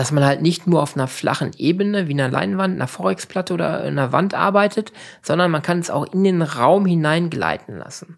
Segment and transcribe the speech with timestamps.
[0.00, 3.82] dass man halt nicht nur auf einer flachen Ebene wie einer Leinwand, einer Forexplatte oder
[3.82, 8.16] einer Wand arbeitet, sondern man kann es auch in den Raum hineingleiten lassen.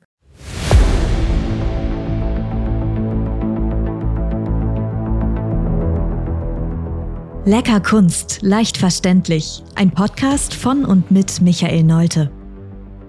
[7.45, 9.65] Lecker Kunst, leicht verständlich.
[9.75, 12.31] Ein Podcast von und mit Michael Neute.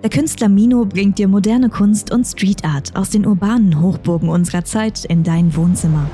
[0.01, 4.65] Der Künstler Mino bringt dir moderne Kunst und Street Art aus den urbanen Hochburgen unserer
[4.65, 6.09] Zeit in dein Wohnzimmer.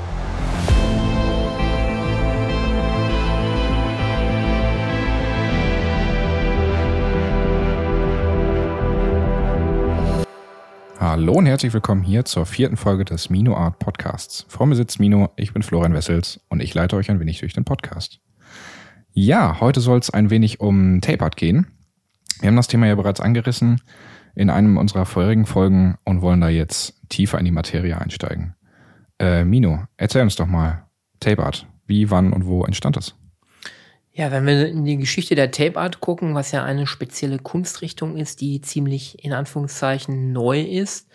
[11.10, 14.46] Hallo und herzlich willkommen hier zur vierten Folge des Mino Art Podcasts.
[14.48, 17.54] Vor mir sitzt Mino, ich bin Florian Wessels und ich leite euch ein wenig durch
[17.54, 18.20] den Podcast.
[19.12, 21.66] Ja, heute soll es ein wenig um Tape Art gehen.
[22.42, 23.82] Wir haben das Thema ja bereits angerissen
[24.36, 28.54] in einem unserer vorherigen Folgen und wollen da jetzt tiefer in die Materie einsteigen.
[29.18, 30.86] Äh, Mino, erzähl uns doch mal
[31.20, 31.66] Tape Art.
[31.88, 33.16] Wie, wann und wo entstand das?
[34.20, 38.18] Ja, wenn wir in die Geschichte der Tape Art gucken, was ja eine spezielle Kunstrichtung
[38.18, 41.08] ist, die ziemlich in Anführungszeichen neu ist.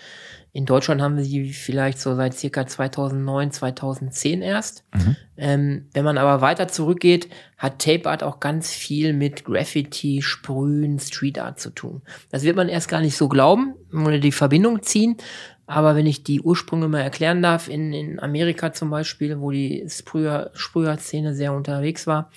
[0.54, 4.84] In Deutschland haben wir sie vielleicht so seit circa 2009, 2010 erst.
[4.94, 5.16] Mhm.
[5.36, 10.98] Ähm, wenn man aber weiter zurückgeht, hat Tape Art auch ganz viel mit Graffiti, Sprühen,
[10.98, 12.00] Street Art zu tun.
[12.30, 15.18] Das wird man erst gar nicht so glauben oder die Verbindung ziehen.
[15.66, 19.86] Aber wenn ich die Ursprünge mal erklären darf, in, in Amerika zum Beispiel, wo die
[19.88, 22.30] Sprüher, Sprüher-Szene sehr unterwegs war,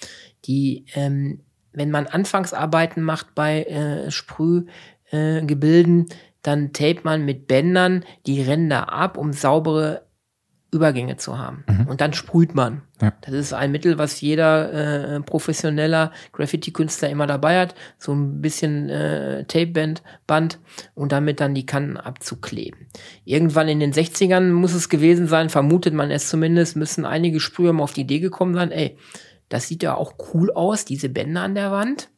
[0.48, 1.42] die, ähm,
[1.74, 8.92] wenn man Anfangsarbeiten macht bei äh, Sprühgebilden, äh, dann tape man mit Bändern die Ränder
[8.92, 10.08] ab, um saubere
[10.72, 11.64] Übergänge zu haben.
[11.68, 11.88] Mhm.
[11.88, 12.82] Und dann sprüht man.
[13.02, 13.14] Ja.
[13.22, 17.76] Das ist ein Mittel, was jeder äh, professioneller Graffiti-Künstler immer dabei hat.
[17.98, 20.60] So ein bisschen äh, Tapeband, Band
[20.94, 22.88] und damit dann die Kanten abzukleben.
[23.24, 27.72] Irgendwann in den 60ern muss es gewesen sein, vermutet man es zumindest, müssen einige Sprüher
[27.72, 28.98] mal auf die Idee gekommen sein, ey,
[29.50, 32.10] das sieht ja auch cool aus, diese Bänder an der Wand.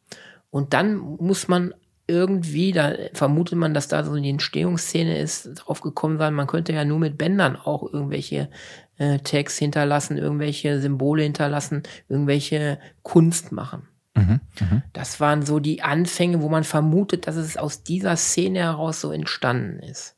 [0.50, 1.74] Und dann muss man
[2.06, 6.72] irgendwie, da vermutet man, dass da so die Entstehungsszene ist, drauf gekommen sein, man könnte
[6.72, 8.50] ja nur mit Bändern auch irgendwelche
[8.98, 13.88] äh, Tags hinterlassen, irgendwelche Symbole hinterlassen, irgendwelche Kunst machen.
[14.16, 14.82] Mhm, mh.
[14.92, 19.12] Das waren so die Anfänge, wo man vermutet, dass es aus dieser Szene heraus so
[19.12, 20.16] entstanden ist.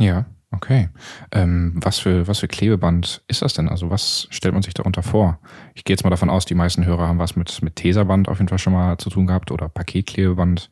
[0.00, 0.26] Ja.
[0.50, 0.88] Okay.
[1.30, 3.68] Ähm, was, für, was für Klebeband ist das denn?
[3.68, 5.38] Also was stellt man sich darunter vor?
[5.74, 8.38] Ich gehe jetzt mal davon aus, die meisten Hörer haben was mit, mit Teserband auf
[8.38, 10.70] jeden Fall schon mal zu tun gehabt oder Paketklebeband.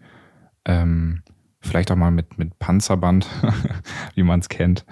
[0.65, 1.23] Ähm,
[1.61, 3.27] vielleicht auch mal mit, mit Panzerband,
[4.15, 4.87] wie man es kennt,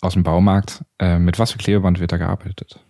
[0.00, 0.84] aus dem Baumarkt.
[0.98, 2.80] Äh, mit was für Klebeband wird da gearbeitet?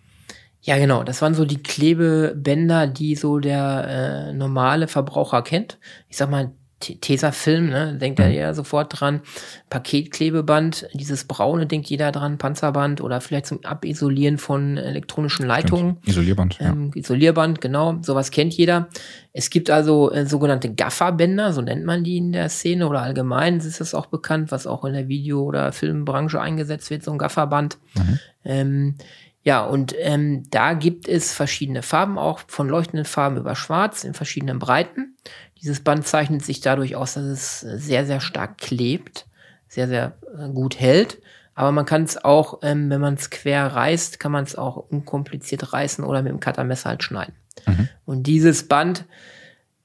[0.61, 1.03] Ja, genau.
[1.03, 5.79] Das waren so die Klebebänder, die so der äh, normale Verbraucher kennt.
[6.07, 6.51] Ich sag mal,
[6.81, 8.25] Tesafilm, ne, denkt mhm.
[8.25, 9.21] er ja sofort dran.
[9.69, 15.97] Paketklebeband, dieses braune denkt jeder dran, Panzerband oder vielleicht zum Abisolieren von elektronischen Leitungen.
[16.01, 16.07] Stimmt.
[16.07, 16.57] Isolierband.
[16.59, 18.89] Ähm, Isolierband, genau, sowas kennt jeder.
[19.33, 23.57] Es gibt also äh, sogenannte Gafferbänder, so nennt man die in der Szene oder allgemein
[23.57, 27.17] ist es auch bekannt, was auch in der Video- oder Filmbranche eingesetzt wird, so ein
[27.17, 27.77] Gafferband.
[27.95, 28.19] Mhm.
[28.43, 28.95] Ähm,
[29.43, 34.13] ja, und ähm, da gibt es verschiedene Farben, auch von leuchtenden Farben über Schwarz in
[34.13, 35.15] verschiedenen Breiten.
[35.61, 39.27] Dieses Band zeichnet sich dadurch aus, dass es sehr, sehr stark klebt,
[39.67, 41.19] sehr, sehr äh, gut hält.
[41.53, 44.77] Aber man kann es auch, ähm, wenn man es quer reißt, kann man es auch
[44.77, 47.35] unkompliziert reißen oder mit dem Cuttermesser halt schneiden.
[47.67, 47.89] Mhm.
[48.05, 49.05] Und dieses Band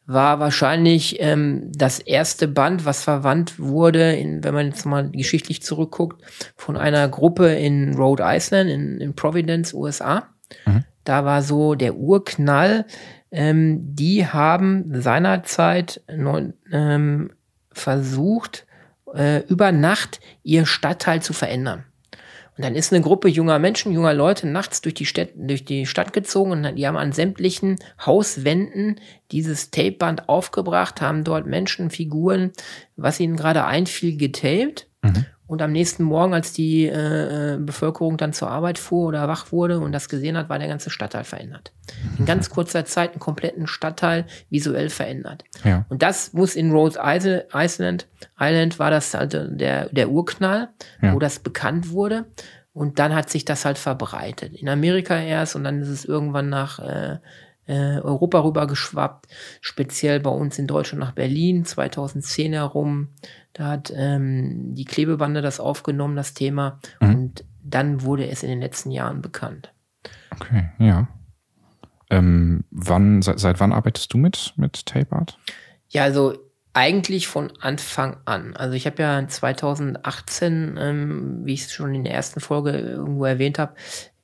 [0.07, 5.63] war wahrscheinlich ähm, das erste Band, was verwandt wurde, in, wenn man jetzt mal geschichtlich
[5.63, 6.23] zurückguckt,
[6.57, 10.29] von einer Gruppe in Rhode Island, in, in Providence, USA.
[10.65, 10.85] Mhm.
[11.03, 12.87] Da war so der Urknall
[13.31, 17.31] ähm, die haben seinerzeit ähm,
[17.73, 18.67] versucht,
[19.15, 21.85] äh, über Nacht ihr Stadtteil zu verändern.
[22.57, 25.85] Und dann ist eine Gruppe junger Menschen, junger Leute nachts durch die, Stadt, durch die
[25.85, 28.99] Stadt gezogen und die haben an sämtlichen Hauswänden
[29.31, 32.53] dieses Tapeband aufgebracht, haben dort Menschen, Figuren,
[32.97, 34.89] was ihnen gerade einfiel, getaped.
[35.03, 35.27] Mhm.
[35.47, 39.53] Und am nächsten Morgen, als die äh, äh, Bevölkerung dann zur Arbeit fuhr oder wach
[39.53, 41.73] wurde und das gesehen hat, war der ganze Stadtteil verändert.
[42.19, 45.45] In ganz kurzer Zeit einen kompletten Stadtteil visuell verändert.
[45.63, 45.85] Ja.
[45.89, 48.09] Und das muss in Rhode Island,
[48.39, 50.71] Island war das halt der, der Urknall,
[51.01, 51.15] ja.
[51.15, 52.27] wo das bekannt wurde.
[52.73, 54.53] Und dann hat sich das halt verbreitet.
[54.55, 57.19] In Amerika erst und dann ist es irgendwann nach äh,
[57.67, 59.27] äh, Europa rüber geschwappt,
[59.61, 63.09] speziell bei uns in Deutschland nach Berlin 2010 herum.
[63.53, 67.09] Da hat ähm, die Klebebande das aufgenommen, das Thema, mhm.
[67.09, 69.73] und dann wurde es in den letzten Jahren bekannt.
[70.31, 71.09] Okay, ja.
[72.11, 75.39] Ähm, wann, seit, seit, wann arbeitest du mit, mit Tape Art?
[75.89, 76.35] Ja, also
[76.73, 78.55] eigentlich von Anfang an.
[78.55, 83.25] Also ich habe ja 2018, ähm, wie ich es schon in der ersten Folge irgendwo
[83.25, 83.75] erwähnt habe,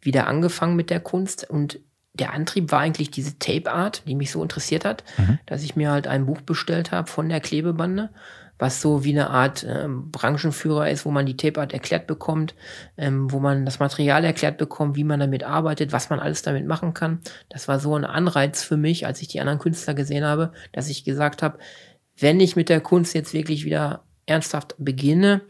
[0.01, 1.81] wieder angefangen mit der Kunst und
[2.15, 5.39] der Antrieb war eigentlich diese Tape Art, die mich so interessiert hat, mhm.
[5.47, 8.11] dass ich mir halt ein Buch bestellt habe von der Klebebande,
[8.59, 12.55] was so wie eine Art ähm, Branchenführer ist, wo man die Tape Art erklärt bekommt,
[12.99, 16.67] ähm, wo man das Material erklärt bekommt, wie man damit arbeitet, was man alles damit
[16.67, 17.21] machen kann.
[17.49, 20.91] Das war so ein Anreiz für mich, als ich die anderen Künstler gesehen habe, dass
[20.91, 21.59] ich gesagt habe,
[22.19, 25.41] wenn ich mit der Kunst jetzt wirklich wieder ernsthaft beginne,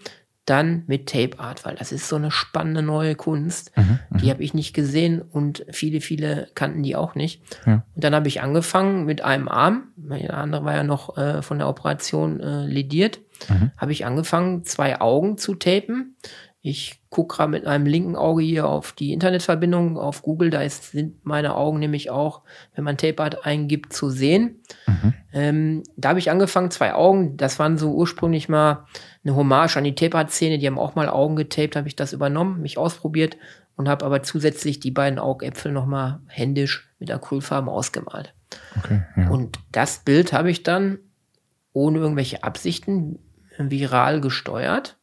[0.45, 3.71] dann mit Tape Art, weil das ist so eine spannende neue Kunst.
[3.77, 4.19] Mhm, mhm.
[4.19, 7.43] die habe ich nicht gesehen und viele, viele kannten die auch nicht.
[7.65, 7.85] Ja.
[7.95, 11.59] Und dann habe ich angefangen mit einem Arm, der andere war ja noch äh, von
[11.59, 13.71] der Operation äh, lediert, mhm.
[13.77, 16.17] habe ich angefangen, zwei Augen zu tapen.
[16.65, 20.51] Ich gucke gerade mit einem linken Auge hier auf die Internetverbindung auf Google.
[20.51, 22.43] Da ist, sind meine Augen nämlich auch,
[22.75, 24.61] wenn man Tape Art eingibt, zu sehen.
[24.87, 25.15] Mhm.
[25.33, 27.37] Ähm, da habe ich angefangen, zwei Augen.
[27.37, 28.87] Das waren so ursprünglich mal
[29.25, 30.59] eine Hommage an die Tape Art-Szene.
[30.59, 33.37] Die haben auch mal Augen getaped, habe ich das übernommen, mich ausprobiert
[33.77, 38.35] und habe aber zusätzlich die beiden Augäpfel nochmal händisch mit Acrylfarben ausgemalt.
[38.79, 39.29] Okay, ja.
[39.29, 40.99] Und das Bild habe ich dann
[41.73, 43.19] ohne irgendwelche Absichten
[43.59, 44.99] viral gesteuert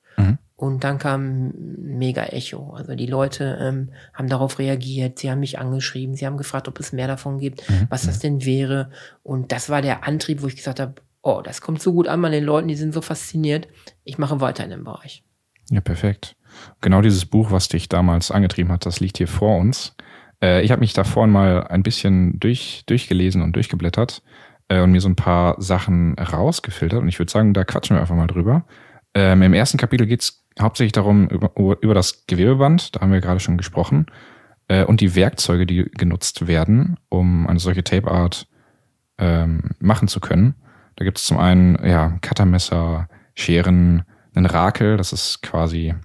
[0.60, 2.74] und dann kam mega Echo.
[2.74, 6.77] Also die Leute ähm, haben darauf reagiert, sie haben mich angeschrieben, sie haben gefragt, ob
[6.81, 7.88] es mehr davon gibt, mhm.
[7.89, 8.89] was das denn wäre.
[9.24, 12.21] Und das war der Antrieb, wo ich gesagt habe, oh, das kommt so gut an
[12.21, 13.68] bei den Leuten, die sind so fasziniert.
[14.04, 15.24] Ich mache weiter in dem Bereich.
[15.69, 16.36] Ja, perfekt.
[16.81, 19.95] Genau dieses Buch, was dich damals angetrieben hat, das liegt hier vor uns.
[20.42, 24.24] Äh, ich habe mich da vorhin mal ein bisschen durch, durchgelesen und durchgeblättert
[24.68, 27.01] äh, und mir so ein paar Sachen rausgefiltert.
[27.01, 28.66] Und ich würde sagen, da quatschen wir einfach mal drüber.
[29.13, 31.51] Ähm, Im ersten Kapitel geht's hauptsächlich darum, über,
[31.81, 34.07] über das Gewebeband, da haben wir gerade schon gesprochen,
[34.68, 38.48] äh, und die Werkzeuge, die genutzt werden, um eine solche Tape Art
[39.18, 40.56] ähm, machen zu können.
[41.00, 44.04] Da gibt es zum einen ja, Cuttermesser, Scheren,
[44.36, 45.96] einen Rakel, das ist quasi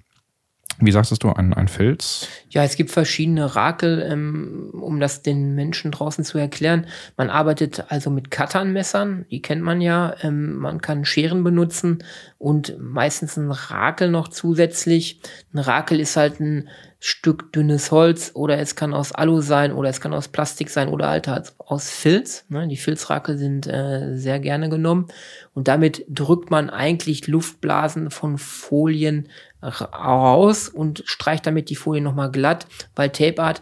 [0.79, 2.27] wie sagtest du, ein, ein Filz?
[2.49, 6.87] Ja, es gibt verschiedene Rakel, ähm, um das den Menschen draußen zu erklären.
[7.15, 10.15] Man arbeitet also mit Cutternmessern, die kennt man ja.
[10.21, 12.03] Ähm, man kann Scheren benutzen
[12.37, 15.21] und meistens ein Rakel noch zusätzlich.
[15.53, 16.67] Ein Rakel ist halt ein
[17.07, 20.87] Stück dünnes Holz oder es kann aus Alu sein oder es kann aus Plastik sein
[20.87, 22.45] oder halt aus Filz.
[22.49, 22.67] Ne?
[22.67, 25.05] Die Filzrakel sind äh, sehr gerne genommen
[25.53, 29.29] und damit drückt man eigentlich Luftblasen von Folien
[29.61, 32.65] raus und streicht damit die Folie nochmal glatt,
[32.95, 33.61] weil Tape Art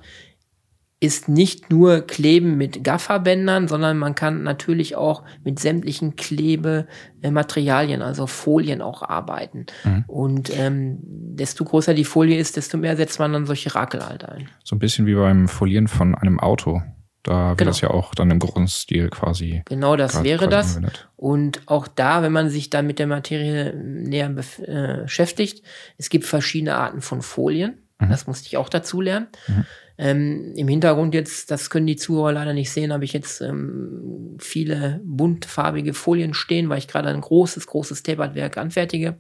[1.03, 8.25] ist nicht nur Kleben mit Gafferbändern, sondern man kann natürlich auch mit sämtlichen Klebematerialien, also
[8.25, 9.65] Folien auch arbeiten.
[9.83, 10.05] Mhm.
[10.07, 14.23] Und ähm, desto größer die Folie ist, desto mehr setzt man dann solche Rakel halt
[14.23, 14.47] ein.
[14.63, 16.81] So ein bisschen wie beim Folieren von einem Auto.
[17.23, 17.69] Da wird genau.
[17.69, 19.61] das ja auch dann im Grundstil quasi.
[19.65, 20.77] Genau, das wäre das.
[20.77, 21.09] Angewendet.
[21.17, 25.63] Und auch da, wenn man sich dann mit der Materie näher äh, beschäftigt,
[25.97, 27.82] es gibt verschiedene Arten von Folien.
[28.05, 28.11] Mhm.
[28.11, 29.27] Das musste ich auch dazu lernen.
[29.47, 29.65] Mhm.
[29.97, 34.37] Ähm, Im Hintergrund jetzt, das können die Zuhörer leider nicht sehen, habe ich jetzt ähm,
[34.39, 39.17] viele buntfarbige Folien stehen, weil ich gerade ein großes, großes Tapered-Werk anfertige.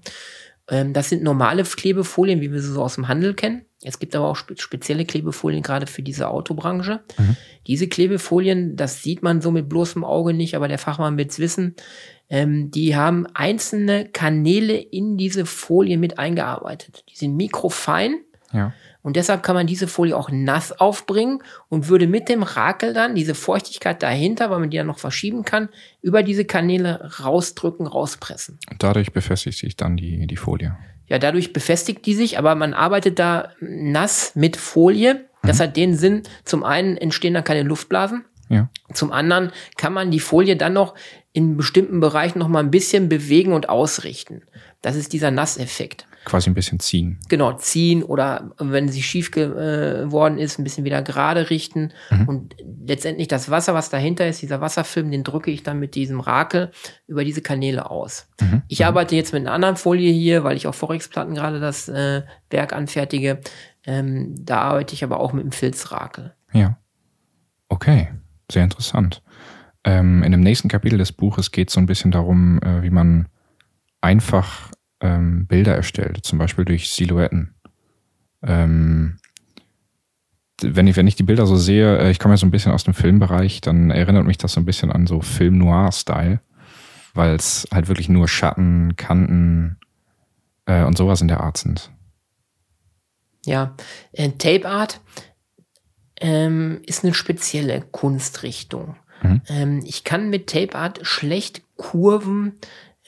[0.69, 3.65] Ähm, das sind normale Klebefolien, wie wir sie so aus dem Handel kennen.
[3.83, 7.01] Es gibt aber auch spe spezielle Klebefolien gerade für diese Autobranche.
[7.17, 7.35] Mhm.
[7.67, 11.39] Diese Klebefolien, das sieht man so mit bloßem Auge nicht, aber der Fachmann wird es
[11.39, 11.75] wissen.
[12.29, 17.03] Ähm, die haben einzelne Kanäle in diese Folie mit eingearbeitet.
[17.09, 18.15] Die sind mikrofein.
[18.53, 18.73] Ja.
[19.01, 23.15] Und deshalb kann man diese Folie auch nass aufbringen und würde mit dem Rakel dann
[23.15, 25.67] diese Feuchtigkeit dahinter, weil man die dann noch verschieben kann,
[26.01, 28.59] über diese Kanäle rausdrücken, rauspressen.
[28.71, 30.77] Und dadurch befestigt sich dann die, die Folie.
[31.07, 35.25] Ja, dadurch befestigt die sich, aber man arbeitet da nass mit Folie.
[35.41, 35.63] Das mhm.
[35.63, 38.23] hat den Sinn, zum einen entstehen da keine Luftblasen.
[38.47, 38.69] Ja.
[38.93, 40.95] Zum anderen kann man die Folie dann noch
[41.33, 44.43] in bestimmten Bereichen noch mal ein bisschen bewegen und ausrichten.
[44.81, 47.19] Das ist dieser Nasseffekt quasi ein bisschen ziehen.
[47.29, 51.91] Genau, ziehen oder wenn sie schief geworden ist, ein bisschen wieder gerade richten.
[52.09, 52.27] Mhm.
[52.27, 56.19] Und letztendlich das Wasser, was dahinter ist, dieser Wasserfilm, den drücke ich dann mit diesem
[56.19, 56.71] Rakel
[57.07, 58.27] über diese Kanäle aus.
[58.41, 58.63] Mhm.
[58.67, 58.85] Ich mhm.
[58.85, 62.73] arbeite jetzt mit einer anderen Folie hier, weil ich auf Forex-Platten gerade das äh, Werk
[62.73, 63.39] anfertige.
[63.85, 66.33] Ähm, da arbeite ich aber auch mit dem Filzrakel.
[66.53, 66.77] Ja.
[67.69, 68.09] Okay,
[68.51, 69.21] sehr interessant.
[69.83, 72.89] Ähm, in dem nächsten Kapitel des Buches geht es so ein bisschen darum, äh, wie
[72.89, 73.27] man
[73.99, 74.71] einfach
[75.03, 77.53] ähm, Bilder erstellt, zum Beispiel durch Silhouetten.
[78.41, 79.17] Ähm,
[80.61, 82.71] wenn ich, wenn ich die Bilder so sehe, äh, ich komme ja so ein bisschen
[82.71, 86.39] aus dem Filmbereich, dann erinnert mich das so ein bisschen an so Film-Noir-Style,
[87.13, 89.77] weil es halt wirklich nur Schatten, Kanten
[90.65, 91.91] äh, und sowas in der Art sind.
[93.45, 93.75] Ja,
[94.13, 95.01] äh, Tape Art
[96.21, 98.95] ähm, ist eine spezielle Kunstrichtung.
[99.21, 99.41] Mhm.
[99.49, 102.53] Ähm, ich kann mit Tape Art schlecht Kurven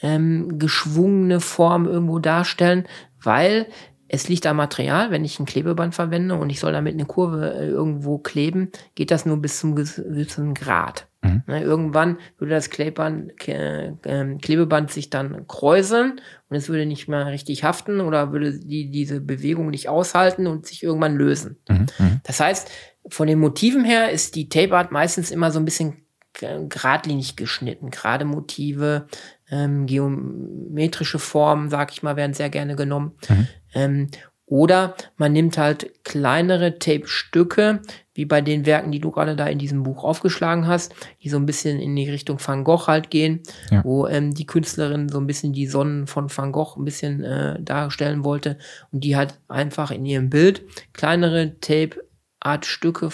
[0.02, 2.86] ähm, geschwungene Form irgendwo darstellen,
[3.22, 3.66] weil
[4.08, 7.54] es liegt am Material, wenn ich ein Klebeband verwende und ich soll damit eine Kurve
[7.54, 11.08] äh, irgendwo kleben, geht das nur bis zum gewissen Grad.
[11.22, 11.42] Mhm.
[11.46, 13.92] Ne, irgendwann würde das Klebeband, äh,
[14.40, 19.20] Klebeband sich dann kräuseln und es würde nicht mehr richtig haften oder würde die, diese
[19.20, 21.56] Bewegung nicht aushalten und sich irgendwann lösen.
[21.68, 21.86] Mhm.
[21.98, 22.20] mhm.
[22.22, 22.70] Das heißt,
[23.08, 26.06] von den Motiven her ist die Tape Art meistens immer so ein bisschen
[26.38, 27.90] geradlinig geschnitten.
[27.90, 29.06] Gerade Motive,
[29.50, 33.12] ähm, geometrische Formen, sag ich mal, werden sehr gerne genommen.
[33.28, 33.48] Mhm.
[33.74, 34.10] Ähm,
[34.46, 37.80] oder man nimmt halt kleinere Tape-Stücke,
[38.14, 41.36] wie bei den Werken, die du gerade da in diesem Buch aufgeschlagen hast, die so
[41.36, 43.82] ein bisschen in die Richtung Van Gogh halt gehen, ja.
[43.84, 47.60] wo ähm, die Künstlerin so ein bisschen die Sonnen von Van Gogh ein bisschen äh,
[47.60, 48.56] darstellen wollte
[48.92, 50.62] und die hat einfach in ihrem Bild
[50.92, 53.10] kleinere Tape-Art-Stücke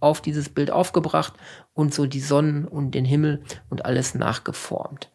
[0.00, 1.34] auf dieses Bild aufgebracht
[1.74, 5.10] und so die Sonnen und den Himmel und alles nachgeformt.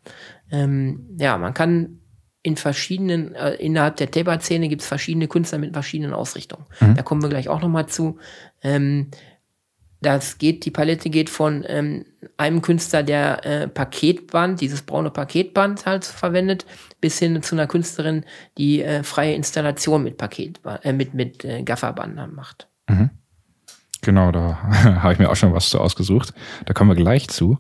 [0.51, 2.00] Ähm, ja, man kann
[2.44, 6.65] in verschiedenen, äh, innerhalb der Taper-Szene gibt es verschiedene Künstler mit verschiedenen Ausrichtungen.
[6.80, 6.96] Mhm.
[6.96, 8.20] Da kommen wir gleich auch nochmal zu.
[8.62, 9.10] Ähm,
[10.01, 12.06] das geht, die Palette geht von ähm,
[12.38, 16.68] einem Künstler, der äh, Paketband, dieses braune Paketband halt verwendet,
[17.01, 18.24] bis hin zu einer Künstlerin,
[18.60, 22.68] die äh, freie Installation mit Paketband, äh, mit, mit äh, Gafferband macht.
[22.88, 23.10] Mhm.
[24.05, 24.59] Genau, da
[25.01, 26.33] habe ich mir auch schon was zu ausgesucht.
[26.65, 27.57] Da kommen wir gleich zu.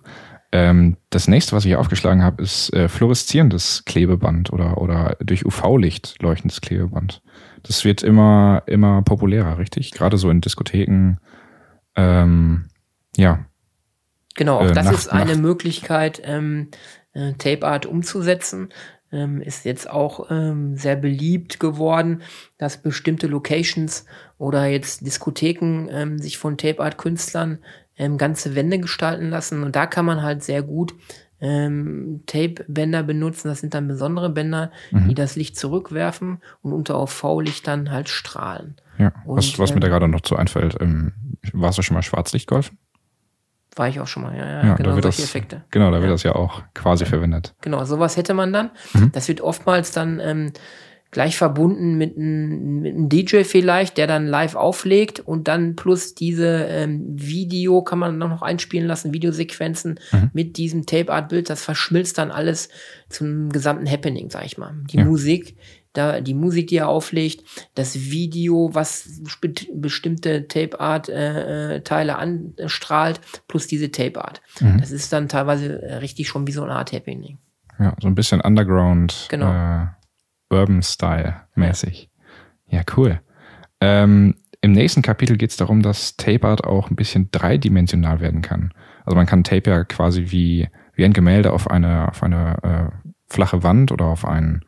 [0.51, 6.21] Ähm, das nächste, was ich aufgeschlagen habe, ist äh, fluoreszierendes Klebeband oder, oder durch UV-Licht
[6.21, 7.23] leuchtendes Klebeband.
[7.63, 9.89] Das wird immer, immer populärer, richtig?
[9.89, 11.17] Gerade so in Diskotheken.
[11.95, 12.67] Ähm,
[13.17, 13.43] ja.
[14.35, 15.41] Genau, auch äh, das Nacht, ist eine Nacht.
[15.41, 16.69] Möglichkeit, ähm,
[17.13, 18.69] äh, Tape Art umzusetzen.
[19.11, 22.21] Ähm, ist jetzt auch ähm, sehr beliebt geworden,
[22.57, 24.05] dass bestimmte Locations
[24.37, 27.59] oder jetzt Diskotheken ähm, sich von Tape Art Künstlern
[27.97, 29.63] ähm, ganze Wände gestalten lassen.
[29.63, 30.93] Und da kann man halt sehr gut
[31.39, 33.47] ähm, Tape-Bänder benutzen.
[33.47, 35.09] Das sind dann besondere Bänder, mhm.
[35.09, 38.75] die das Licht zurückwerfen und unter UV-Lichtern halt strahlen.
[38.97, 41.13] Ja, und, was, was ähm, mir da gerade noch so einfällt, ähm,
[41.53, 42.71] warst du schon mal Schwarzlichtgolf?
[43.75, 45.63] War ich auch schon mal, ja, ja, ja genau solche das, Effekte.
[45.71, 46.11] Genau, da wird ja.
[46.11, 47.53] das ja auch quasi verwendet.
[47.61, 48.71] Genau, sowas hätte man dann.
[48.93, 49.11] Mhm.
[49.11, 50.53] Das wird oftmals dann ähm,
[51.15, 56.13] gleich verbunden mit einem, mit einem DJ vielleicht, der dann live auflegt und dann plus
[56.13, 60.29] diese ähm, Video kann man dann noch einspielen lassen, Videosequenzen mhm.
[60.33, 62.67] mit diesem Tape-Art-Bild, das verschmilzt dann alles
[63.09, 64.73] zum gesamten Happening, sag ich mal.
[64.91, 64.97] Die.
[64.97, 65.55] Musik,
[65.97, 67.43] da die Musik, die er auflegt,
[67.75, 69.21] das Video, was
[69.73, 74.41] bestimmte Tape-Art-Teile äh, anstrahlt, plus diese Tape-Art.
[74.59, 74.79] Mhm.
[74.79, 77.37] Das ist dann teilweise äh, richtig schon wie so eine Art Happening.
[77.79, 79.27] Ja, so ein bisschen Underground.
[79.29, 79.51] Genau.
[79.51, 79.87] Äh
[80.49, 82.09] Urban Style mäßig.
[82.67, 83.21] Ja, cool.
[83.81, 88.41] Ähm, Im nächsten Kapitel geht es darum, dass Tape Art auch ein bisschen dreidimensional werden
[88.41, 88.73] kann.
[89.05, 93.11] Also man kann Tape ja quasi wie, wie ein Gemälde auf eine, auf eine äh,
[93.27, 94.64] flache Wand oder auf ein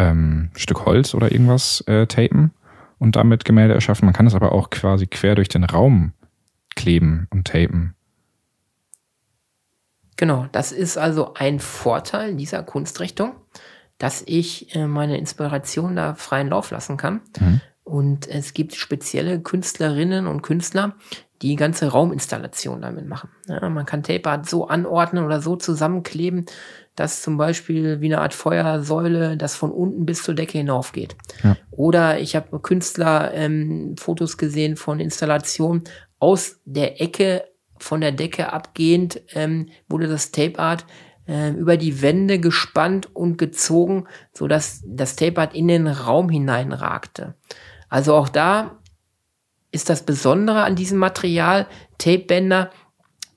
[0.00, 2.52] ähm, Stück Holz oder irgendwas äh, tapen
[2.98, 4.06] und damit Gemälde erschaffen.
[4.06, 6.12] Man kann es aber auch quasi quer durch den Raum
[6.74, 7.94] kleben und tapen.
[10.16, 13.32] Genau, das ist also ein Vorteil dieser Kunstrichtung
[14.00, 17.20] dass ich äh, meine Inspiration da freien Lauf lassen kann.
[17.38, 17.60] Mhm.
[17.84, 20.94] Und es gibt spezielle Künstlerinnen und Künstler,
[21.42, 23.28] die ganze Rauminstallation damit machen.
[23.46, 26.46] Ja, man kann Tape so anordnen oder so zusammenkleben,
[26.96, 31.16] dass zum Beispiel wie eine Art Feuersäule das von unten bis zur Decke hinaufgeht.
[31.42, 31.56] Ja.
[31.70, 35.84] Oder ich habe Künstler ähm, Fotos gesehen von Installationen
[36.18, 37.44] aus der Ecke
[37.78, 40.84] von der Decke abgehend ähm, wurde das Tape Art
[41.26, 47.34] äh, über die Wände gespannt und gezogen, so dass das Tapehard in den Raum hineinragte.
[47.88, 48.78] Also auch da
[49.72, 51.66] ist das Besondere an diesem Material,
[51.98, 52.70] Tapebänder,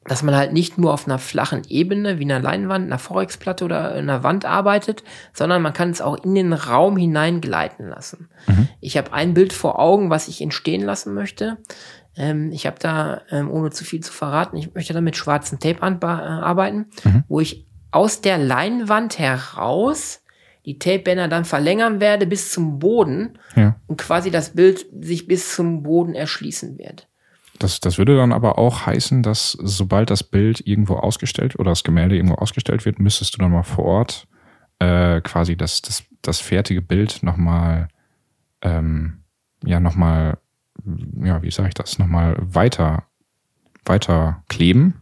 [0.05, 3.93] dass man halt nicht nur auf einer flachen Ebene wie einer Leinwand, einer Forex-Platte oder
[3.93, 8.29] einer Wand arbeitet, sondern man kann es auch in den Raum hineingleiten lassen.
[8.47, 8.67] Mhm.
[8.81, 11.57] Ich habe ein Bild vor Augen, was ich entstehen lassen möchte.
[12.17, 15.59] Ähm, ich habe da, ähm, ohne zu viel zu verraten, ich möchte da mit schwarzen
[15.59, 17.23] Tape arbeiten, mhm.
[17.27, 20.21] wo ich aus der Leinwand heraus
[20.65, 23.75] die Tape-Bänder dann verlängern werde bis zum Boden ja.
[23.87, 27.07] und quasi das Bild sich bis zum Boden erschließen wird.
[27.63, 31.85] Das, das würde dann aber auch heißen, dass sobald das Bild irgendwo ausgestellt oder das
[31.85, 34.27] Gemälde irgendwo ausgestellt wird, müsstest du dann mal vor Ort
[34.79, 37.87] äh, quasi das, das, das fertige Bild nochmal,
[38.61, 39.23] ähm,
[39.63, 40.39] ja, nochmal,
[41.23, 43.03] ja, wie sage ich das, nochmal weiter
[43.85, 45.01] weiter kleben.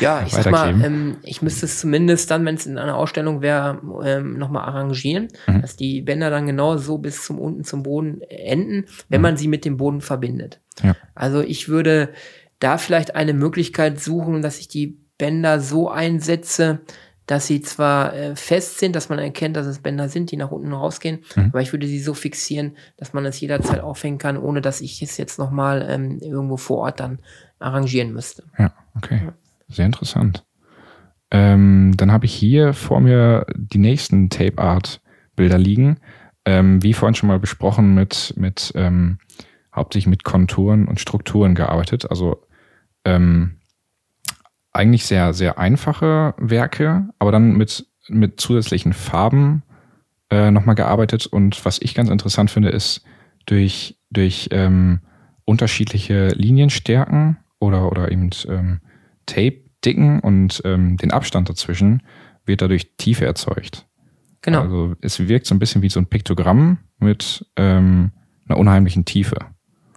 [0.00, 3.42] Ja, ich sag mal, ähm, ich müsste es zumindest dann, wenn es in einer Ausstellung
[3.42, 5.60] wäre, ähm, nochmal arrangieren, mhm.
[5.60, 9.22] dass die Bänder dann genau so bis zum unten zum Boden enden, wenn mhm.
[9.22, 10.60] man sie mit dem Boden verbindet.
[10.82, 10.96] Ja.
[11.14, 12.10] Also ich würde
[12.58, 16.80] da vielleicht eine Möglichkeit suchen, dass ich die Bänder so einsetze,
[17.30, 20.50] dass sie zwar äh, fest sind, dass man erkennt, dass es Bänder sind, die nach
[20.50, 21.46] unten rausgehen, mhm.
[21.46, 25.00] aber ich würde sie so fixieren, dass man es jederzeit aufhängen kann, ohne dass ich
[25.00, 27.20] es jetzt nochmal ähm, irgendwo vor Ort dann
[27.60, 28.42] arrangieren müsste.
[28.58, 29.20] Ja, okay.
[29.24, 29.32] Ja.
[29.68, 30.44] Sehr interessant.
[31.30, 35.00] Ähm, dann habe ich hier vor mir die nächsten Tape Art
[35.36, 35.98] Bilder liegen.
[36.44, 39.18] Ähm, wie vorhin schon mal besprochen, mit, mit ähm,
[39.72, 42.10] hauptsächlich mit Konturen und Strukturen gearbeitet.
[42.10, 42.42] Also
[43.04, 43.59] ähm,
[44.72, 49.62] eigentlich sehr, sehr einfache Werke, aber dann mit, mit zusätzlichen Farben
[50.30, 51.26] äh, nochmal gearbeitet.
[51.26, 53.02] Und was ich ganz interessant finde, ist
[53.46, 55.00] durch, durch ähm,
[55.44, 58.80] unterschiedliche Linienstärken oder, oder eben ähm,
[59.26, 62.02] Tape-Dicken und ähm, den Abstand dazwischen
[62.46, 63.86] wird dadurch Tiefe erzeugt.
[64.42, 64.62] Genau.
[64.62, 68.12] Also es wirkt so ein bisschen wie so ein Piktogramm mit ähm,
[68.48, 69.36] einer unheimlichen Tiefe.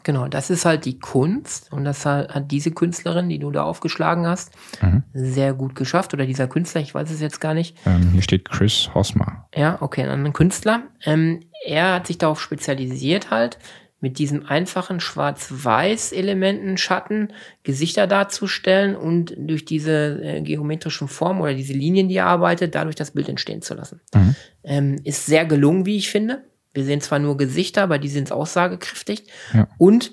[0.04, 4.28] Genau, das ist halt die Kunst und das hat diese Künstlerin, die du da aufgeschlagen
[4.28, 5.04] hast, mhm.
[5.14, 6.14] sehr gut geschafft.
[6.14, 7.78] Oder dieser Künstler, ich weiß es jetzt gar nicht.
[7.86, 9.48] Ähm, hier steht Chris Hosmer.
[9.56, 10.84] Ja, okay, ein Künstler.
[11.06, 13.58] Ähm, er hat sich darauf spezialisiert halt,
[14.04, 17.30] mit diesen einfachen Schwarz-Weiß-Elementen, Schatten,
[17.64, 22.98] Gesichter darzustellen und durch diese äh, geometrischen Formen oder diese Linien, die er arbeitet, dadurch
[22.98, 24.02] das Bild entstehen zu lassen.
[24.14, 24.36] Mhm.
[24.66, 26.44] Ähm, ist sehr gelungen, wie ich finde.
[26.74, 29.26] Wir sehen zwar nur Gesichter, aber die sind aussagekräftig.
[29.54, 29.68] Ja.
[29.78, 30.12] Und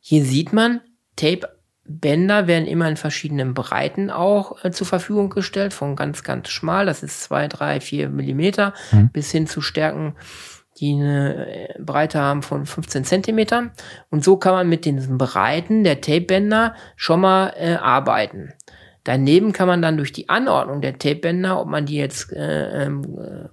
[0.00, 0.80] hier sieht man,
[1.16, 6.86] Tape-Bänder werden immer in verschiedenen Breiten auch äh, zur Verfügung gestellt, von ganz, ganz schmal,
[6.86, 9.10] das ist zwei, drei, vier Millimeter, mhm.
[9.10, 10.14] bis hin zu Stärken
[10.80, 13.72] die eine äh, Breite haben von 15 Zentimetern.
[14.10, 18.52] Und so kann man mit den Breiten der Tapebänder schon mal äh, arbeiten.
[19.04, 23.02] Daneben kann man dann durch die Anordnung der Tapebänder, ob man die jetzt äh, ähm,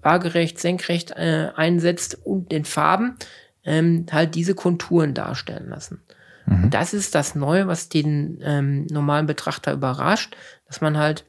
[0.01, 3.15] waagerecht, senkrecht äh, einsetzt und den Farben,
[3.63, 6.01] ähm, halt diese Konturen darstellen lassen.
[6.45, 6.65] Mhm.
[6.65, 10.35] Und das ist das Neue, was den ähm, normalen Betrachter überrascht,
[10.67, 11.25] dass man halt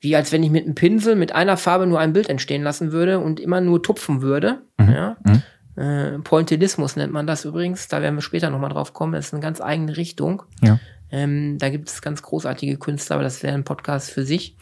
[0.00, 2.90] wie als wenn ich mit einem Pinsel mit einer Farbe nur ein Bild entstehen lassen
[2.90, 4.62] würde und immer nur tupfen würde.
[4.78, 4.90] Mhm.
[4.90, 5.16] Ja.
[5.24, 5.42] Mhm.
[5.76, 7.88] Äh, Pointillismus nennt man das übrigens.
[7.88, 9.12] Da werden wir später nochmal drauf kommen.
[9.12, 10.42] Das ist eine ganz eigene Richtung.
[10.62, 10.78] Ja.
[11.10, 14.56] Ähm, da gibt es ganz großartige Künstler, aber das wäre ein Podcast für sich.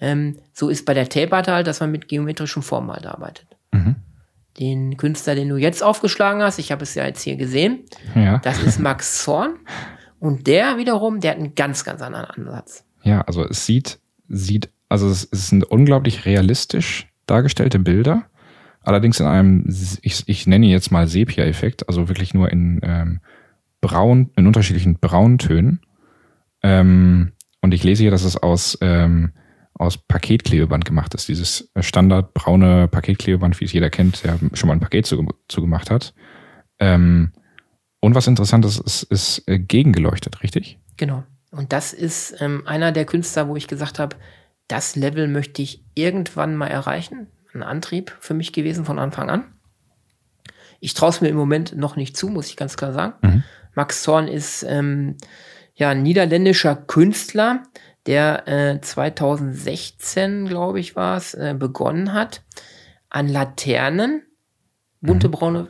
[0.00, 3.46] Ähm, so ist bei der Tape halt, dass man mit geometrischen Formen halt arbeitet.
[3.72, 3.96] Mhm.
[4.58, 7.84] Den Künstler, den du jetzt aufgeschlagen hast, ich habe es ja jetzt hier gesehen,
[8.14, 8.38] ja.
[8.38, 9.56] das ist Max Zorn.
[10.18, 12.84] Und der wiederum, der hat einen ganz, ganz anderen Ansatz.
[13.02, 18.26] Ja, also es sieht, sieht also es, es sind unglaublich realistisch dargestellte Bilder.
[18.82, 19.64] Allerdings in einem,
[20.02, 23.20] ich, ich nenne jetzt mal Sepia-Effekt, also wirklich nur in ähm,
[23.80, 25.80] braun, in unterschiedlichen Brauntönen.
[26.62, 29.32] Ähm, und ich lese hier, dass es aus, ähm,
[29.74, 31.28] aus Paketklebeband gemacht ist.
[31.28, 35.94] Dieses Standard braune Paketklebeband, wie es jeder kennt, der schon mal ein Paket zugemacht zu
[35.94, 36.14] hat.
[36.78, 37.32] Ähm,
[38.00, 40.78] und was interessant ist, ist, ist äh, gegengeleuchtet, richtig?
[40.96, 41.22] Genau.
[41.52, 44.16] Und das ist ähm, einer der Künstler, wo ich gesagt habe,
[44.66, 47.28] das Level möchte ich irgendwann mal erreichen.
[47.54, 49.44] Ein Antrieb für mich gewesen von Anfang an.
[50.80, 53.14] Ich traue es mir im Moment noch nicht zu, muss ich ganz klar sagen.
[53.22, 53.44] Mhm.
[53.74, 55.16] Max Zorn ist ähm,
[55.74, 57.62] ja ein niederländischer Künstler,
[58.06, 62.42] der äh, 2016, glaube ich, war es, äh, begonnen hat,
[63.08, 64.22] an Laternen
[65.00, 65.32] bunte mhm.
[65.32, 65.68] braune,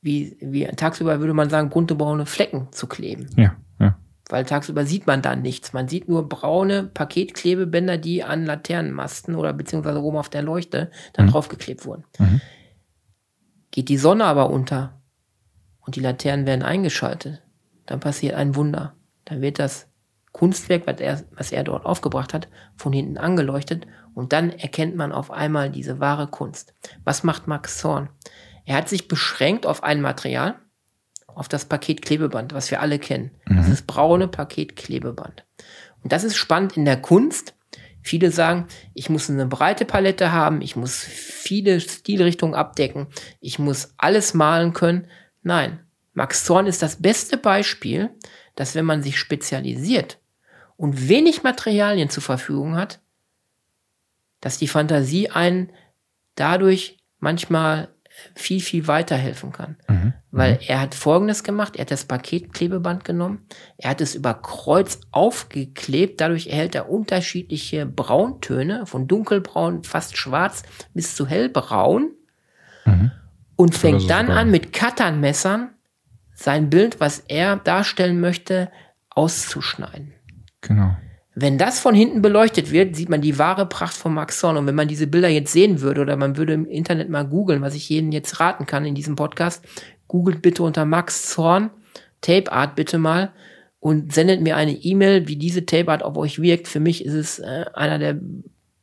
[0.00, 3.28] wie, wie tagsüber würde man sagen, bunte braune Flecken zu kleben.
[3.36, 3.56] Ja
[4.32, 5.74] weil tagsüber sieht man da nichts.
[5.74, 11.26] Man sieht nur braune Paketklebebänder, die an Laternenmasten oder beziehungsweise oben auf der Leuchte dann
[11.26, 11.32] mhm.
[11.32, 12.04] draufgeklebt wurden.
[12.18, 12.40] Mhm.
[13.72, 15.02] Geht die Sonne aber unter
[15.80, 17.42] und die Laternen werden eingeschaltet,
[17.84, 18.94] dann passiert ein Wunder.
[19.24, 19.88] Dann wird das
[20.32, 25.12] Kunstwerk, was er, was er dort aufgebracht hat, von hinten angeleuchtet und dann erkennt man
[25.12, 26.74] auf einmal diese wahre Kunst.
[27.04, 28.08] Was macht Max Zorn?
[28.64, 30.56] Er hat sich beschränkt auf ein Material,
[31.26, 33.30] auf das Paketklebeband, was wir alle kennen.
[33.46, 33.56] Mhm.
[33.56, 35.44] Das ist braune Paketklebeband.
[36.02, 37.54] Und das ist spannend in der Kunst.
[38.02, 43.06] Viele sagen, ich muss eine breite Palette haben, ich muss viele Stilrichtungen abdecken,
[43.40, 45.06] ich muss alles malen können.
[45.42, 45.78] Nein,
[46.12, 48.10] Max Zorn ist das beste Beispiel,
[48.54, 50.18] dass wenn man sich spezialisiert
[50.76, 53.00] und wenig Materialien zur Verfügung hat,
[54.40, 55.70] dass die Fantasie einen
[56.34, 57.88] dadurch manchmal
[58.34, 59.76] viel, viel weiterhelfen kann.
[59.88, 60.12] Mhm.
[60.30, 60.60] Weil mhm.
[60.66, 63.46] er hat Folgendes gemacht, er hat das Paketklebeband genommen,
[63.78, 70.62] er hat es über Kreuz aufgeklebt, dadurch erhält er unterschiedliche Brauntöne, von dunkelbraun, fast schwarz
[70.94, 72.10] bis zu hellbraun
[72.84, 73.12] mhm.
[73.56, 75.70] und fängt dann an mit Cutternmessern
[76.42, 78.70] sein Bild, was er darstellen möchte,
[79.10, 80.12] auszuschneiden.
[80.60, 80.96] Genau.
[81.34, 84.58] Wenn das von hinten beleuchtet wird, sieht man die wahre Pracht von Max Zorn.
[84.58, 87.62] Und wenn man diese Bilder jetzt sehen würde oder man würde im Internet mal googeln,
[87.62, 89.64] was ich jedem jetzt raten kann in diesem Podcast,
[90.08, 91.70] googelt bitte unter Max Zorn,
[92.20, 93.32] Tape Art bitte mal
[93.80, 96.68] und sendet mir eine E-Mail, wie diese Tape Art auf euch wirkt.
[96.68, 98.20] Für mich ist es äh, einer der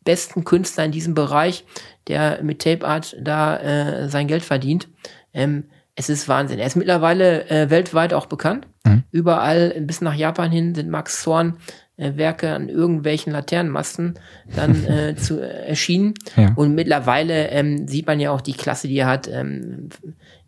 [0.04, 1.66] besten Künstler in diesem Bereich,
[2.08, 4.88] der mit Tape Art da äh, sein Geld verdient.
[5.34, 5.66] Ähm,
[6.00, 6.60] es ist Wahnsinn.
[6.60, 8.68] Er ist mittlerweile äh, weltweit auch bekannt.
[8.86, 9.04] Mhm.
[9.12, 11.58] Überall bis nach Japan hin sind Max Zorn
[11.98, 14.18] äh, Werke an irgendwelchen Laternenmasten
[14.56, 16.14] dann äh, zu, äh, erschienen.
[16.38, 16.54] Ja.
[16.56, 19.28] Und mittlerweile ähm, sieht man ja auch die Klasse, die er hat.
[19.28, 19.90] Ähm,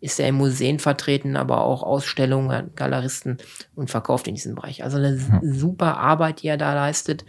[0.00, 3.36] ist er in Museen vertreten, aber auch Ausstellungen, Galeristen
[3.74, 4.82] und verkauft in diesem Bereich.
[4.82, 5.40] Also eine ja.
[5.42, 7.26] super Arbeit, die er da leistet.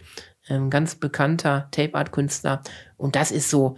[0.48, 2.62] Ähm, ganz bekannter Tape Art Künstler.
[2.96, 3.76] Und das ist so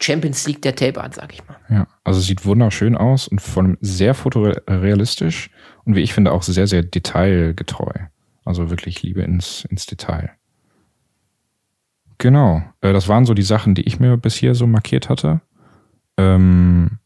[0.00, 1.56] Champions League der Tape Art, sag ich mal.
[1.68, 5.50] Ja, also sieht wunderschön aus und von sehr fotorealistisch
[5.84, 7.92] und wie ich finde auch sehr, sehr detailgetreu.
[8.44, 10.30] Also wirklich Liebe ins, ins Detail.
[12.18, 15.40] Genau, äh, das waren so die Sachen, die ich mir bis hier so markiert hatte.
[16.16, 16.98] Ähm,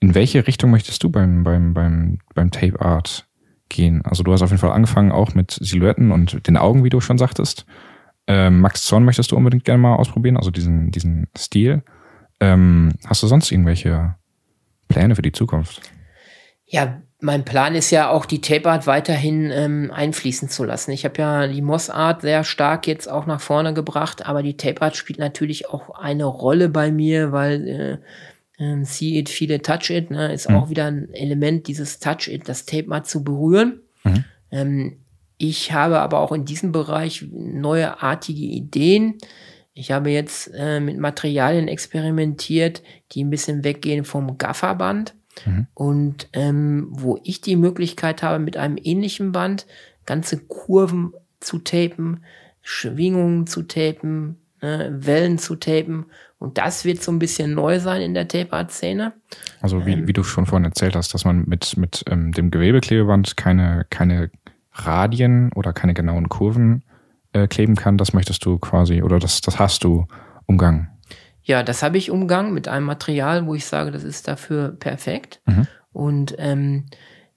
[0.00, 3.26] in welche Richtung möchtest du beim, beim, beim, beim Tape Art
[3.68, 4.02] gehen?
[4.04, 7.00] Also du hast auf jeden Fall angefangen auch mit Silhouetten und den Augen, wie du
[7.00, 7.66] schon sagtest.
[8.28, 11.82] Ähm, Max Zorn möchtest du unbedingt gerne mal ausprobieren, also diesen, diesen Stil.
[12.40, 14.14] Ähm, hast du sonst irgendwelche
[14.88, 15.80] Pläne für die Zukunft?
[16.66, 20.90] Ja, mein Plan ist ja auch die Tape Art weiterhin ähm, einfließen zu lassen.
[20.90, 24.56] Ich habe ja die Moss Art sehr stark jetzt auch nach vorne gebracht, aber die
[24.56, 28.00] Tape Art spielt natürlich auch eine Rolle bei mir, weil
[28.58, 30.56] äh, äh, See It, Feel It, Touch It ne, ist mhm.
[30.56, 33.80] auch wieder ein Element, dieses Touch It, das Tape Art zu berühren.
[34.04, 34.24] Mhm.
[34.50, 34.96] Ähm,
[35.38, 39.18] ich habe aber auch in diesem Bereich neue artige Ideen.
[39.78, 45.66] Ich habe jetzt äh, mit Materialien experimentiert, die ein bisschen weggehen vom Gafferband mhm.
[45.74, 49.66] und ähm, wo ich die Möglichkeit habe, mit einem ähnlichen Band
[50.06, 52.24] ganze Kurven zu tapen,
[52.62, 56.06] Schwingungen zu tapen, ne, Wellen zu tapen.
[56.38, 59.12] Und das wird so ein bisschen neu sein in der Tape-Art-Szene.
[59.60, 62.50] Also wie, ähm, wie du schon vorhin erzählt hast, dass man mit, mit ähm, dem
[62.50, 64.30] Gewebeklebeband keine, keine
[64.72, 66.82] Radien oder keine genauen Kurven
[67.36, 70.06] äh, kleben kann, das möchtest du quasi oder das, das hast du
[70.46, 70.88] umgangen.
[71.42, 75.40] Ja, das habe ich umgangen mit einem Material, wo ich sage, das ist dafür perfekt.
[75.46, 75.66] Mhm.
[75.92, 76.86] Und ähm,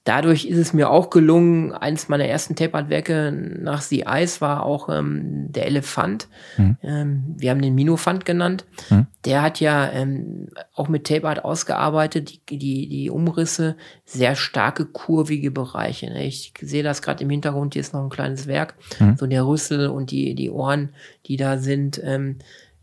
[0.03, 4.89] dadurch ist es mir auch gelungen, eins meiner ersten Tape-Art-Werke nach The Ice war auch
[4.89, 6.27] ähm, der Elefant.
[6.57, 6.77] Mhm.
[6.81, 8.65] Ähm, wir haben den Minofant genannt.
[8.89, 9.07] Mhm.
[9.25, 15.51] Der hat ja ähm, auch mit Tape-Art ausgearbeitet, die, die, die Umrisse, sehr starke kurvige
[15.51, 16.07] Bereiche.
[16.07, 16.25] Ne?
[16.25, 19.17] Ich sehe das gerade im Hintergrund, hier ist noch ein kleines Werk, mhm.
[19.17, 20.89] so der Rüssel und die, die Ohren,
[21.25, 22.01] die da sind.
[22.03, 22.37] Ähm,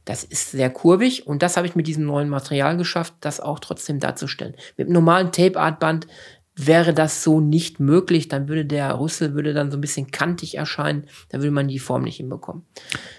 [0.07, 3.59] das ist sehr kurvig und das habe ich mit diesem neuen Material geschafft, das auch
[3.59, 4.55] trotzdem darzustellen.
[4.77, 6.07] Mit einem normalen Tape-Art-Band
[6.57, 10.57] wäre das so nicht möglich, dann würde der Rüssel würde dann so ein bisschen kantig
[10.57, 12.65] erscheinen, dann würde man die Form nicht hinbekommen.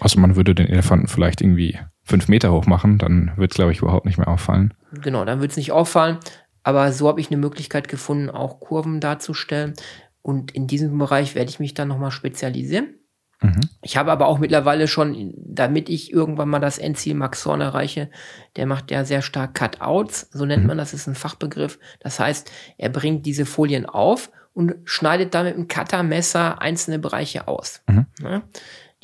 [0.00, 3.72] Also man würde den Elefanten vielleicht irgendwie fünf Meter hoch machen, dann wird es, glaube
[3.72, 4.74] ich, überhaupt nicht mehr auffallen.
[4.92, 6.18] Genau, dann wird es nicht auffallen.
[6.64, 9.74] Aber so habe ich eine Möglichkeit gefunden, auch Kurven darzustellen.
[10.20, 12.97] Und in diesem Bereich werde ich mich dann nochmal spezialisieren.
[13.40, 13.60] Mhm.
[13.82, 18.10] Ich habe aber auch mittlerweile schon, damit ich irgendwann mal das Endziel Max Horn erreiche,
[18.56, 20.68] der macht ja sehr stark Cutouts, so nennt mhm.
[20.68, 21.78] man das, ist ein Fachbegriff.
[22.00, 27.46] Das heißt, er bringt diese Folien auf und schneidet dann mit einem Cuttermesser einzelne Bereiche
[27.46, 27.82] aus.
[27.86, 28.06] Mhm.
[28.22, 28.42] Ja?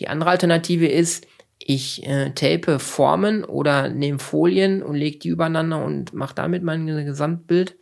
[0.01, 1.27] Die andere Alternative ist,
[1.59, 6.87] ich äh, tape Formen oder nehme Folien und lege die übereinander und mache damit mein
[6.87, 7.77] Gesamtbild.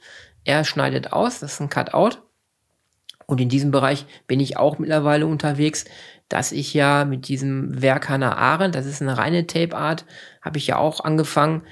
[0.44, 2.18] Er schneidet aus, das ist ein Cutout.
[3.26, 5.86] Und in diesem Bereich bin ich auch mittlerweile unterwegs
[6.32, 10.06] dass ich ja mit diesem Werk Hannah Arendt, das ist eine reine Tape Art,
[10.40, 11.62] habe ich ja auch angefangen,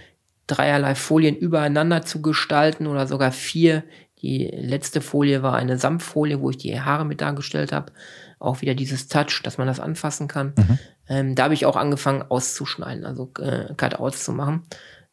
[0.46, 3.84] dreierlei Folien übereinander zu gestalten oder sogar vier.
[4.20, 7.92] Die letzte Folie war eine Samtfolie, wo ich die Haare mit dargestellt habe.
[8.38, 10.52] Auch wieder dieses Touch, dass man das anfassen kann.
[10.56, 10.78] Mhm.
[11.08, 14.66] Ähm, da habe ich auch angefangen auszuschneiden, also äh, Cutouts zu machen.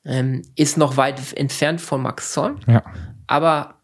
[0.04, 2.60] Ähm, ist noch weit entfernt von Max Zorn.
[2.68, 2.84] Ja.
[3.28, 3.76] Aber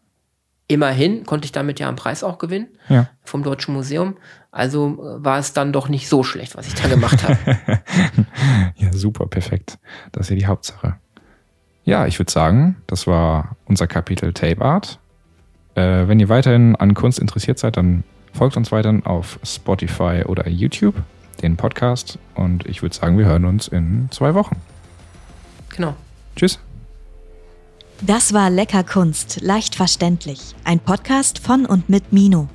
[0.68, 3.08] immerhin konnte ich damit ja einen Preis auch gewinnen ja.
[3.22, 4.16] vom Deutschen Museum.
[4.54, 7.36] Also äh, war es dann doch nicht so schlecht, was ich da gemacht habe.
[8.76, 9.78] ja, super, perfekt.
[10.12, 10.94] Das ist ja die Hauptsache.
[11.82, 15.00] Ja, ich würde sagen, das war unser Kapitel Tape Art.
[15.74, 20.48] Äh, wenn ihr weiterhin an Kunst interessiert seid, dann folgt uns weiterhin auf Spotify oder
[20.48, 20.94] YouTube,
[21.42, 22.20] den Podcast.
[22.36, 24.60] Und ich würde sagen, wir hören uns in zwei Wochen.
[25.74, 25.96] Genau.
[26.36, 26.60] Tschüss.
[28.02, 30.54] Das war Lecker Kunst, leicht verständlich.
[30.62, 32.48] Ein Podcast von und mit Mino.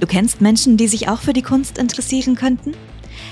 [0.00, 2.74] Du kennst Menschen, die sich auch für die Kunst interessieren könnten?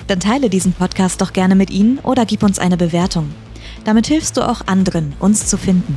[0.09, 3.33] Dann teile diesen Podcast doch gerne mit ihnen oder gib uns eine Bewertung.
[3.85, 5.96] Damit hilfst du auch anderen, uns zu finden.